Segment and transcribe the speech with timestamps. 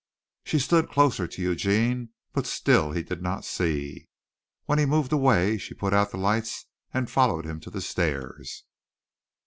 [0.43, 4.09] She stood closer to Eugene but still he did not see.
[4.65, 8.63] When he moved away she put out the lights and followed him to the stairs.